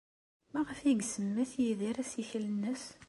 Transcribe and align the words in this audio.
Maɣef 0.53 0.79
ay 0.81 0.95
isemmet 1.03 1.51
Yidir 1.63 1.95
assikel-nnes? 2.03 2.83